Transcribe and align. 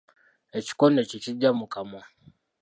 Ekikonde 0.59 1.01
tekigya 1.09 1.49
mu 1.59 1.65
kamwa. 1.73 2.03